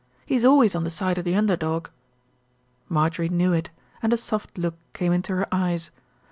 He's 0.25 0.43
always 0.43 0.73
on 0.73 0.83
the 0.83 0.89
side 0.89 1.19
of 1.19 1.25
the 1.25 1.35
under 1.35 1.55
dog." 1.55 1.91
Marjorie 2.89 3.29
knew 3.29 3.53
it, 3.53 3.69
and 4.01 4.11
a 4.11 4.17
soft 4.17 4.57
look 4.57 4.73
came 4.93 5.13
into 5.13 5.35
her 5.35 5.45
eyes. 5.53 5.91